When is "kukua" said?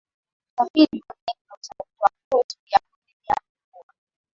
3.71-3.93